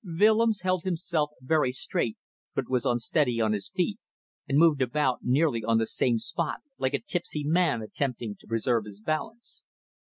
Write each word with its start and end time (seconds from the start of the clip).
Willems 0.03 0.61
held 0.61 0.81
himself 0.81 1.29
very 1.41 1.71
straight, 1.71 2.17
but 2.55 2.67
was 2.67 2.87
unsteady 2.87 3.39
on 3.39 3.53
his 3.53 3.69
feet, 3.69 3.99
and 4.47 4.57
moved 4.57 4.81
about 4.81 5.19
nearly 5.21 5.63
on 5.63 5.77
the 5.77 5.85
same 5.85 6.17
spot, 6.17 6.61
like 6.79 6.95
a 6.95 6.99
tipsy 6.99 7.43
man 7.43 7.83
attempting 7.83 8.35
to 8.39 8.47
preserve 8.47 8.85
his 8.85 8.99
balance. 8.99 9.61